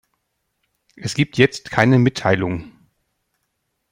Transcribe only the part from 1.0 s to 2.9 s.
gibt jetzt keine Mitteilung!